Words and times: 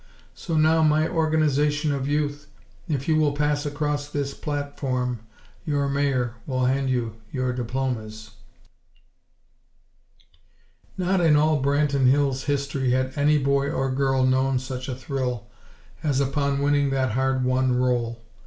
So 0.33 0.57
now, 0.57 0.81
my 0.81 1.07
Organization 1.07 1.91
of 1.91 2.07
Youth, 2.07 2.47
if 2.89 3.07
you 3.07 3.17
will 3.17 3.33
pass 3.33 3.67
across 3.67 4.07
this 4.07 4.33
platform, 4.33 5.19
your 5.63 5.87
Mayor 5.87 6.33
will 6.47 6.65
hand 6.65 6.89
you 6.89 7.17
your 7.31 7.53
diplomas." 7.53 8.31
Not 10.97 11.21
in 11.21 11.35
all 11.35 11.61
Branton 11.61 12.07
Hills' 12.07 12.45
history 12.45 12.89
had 12.93 13.13
any 13.15 13.37
boy 13.37 13.69
or 13.69 13.91
girl 13.91 14.25
known 14.25 14.57
such 14.57 14.89
a 14.89 14.95
thrill 14.95 15.45
as 16.01 16.19
upon 16.19 16.63
winning 16.63 16.89
that 16.89 17.11
hard 17.11 17.43
won 17.45 17.75
roll! 17.75 18.23